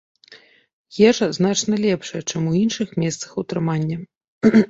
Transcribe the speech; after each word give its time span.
Ежа 1.09 1.27
значна 1.39 1.75
лепшая, 1.83 2.21
чым 2.29 2.49
у 2.51 2.55
іншых 2.63 2.97
месцах 3.03 3.37
утрымання. 3.43 3.97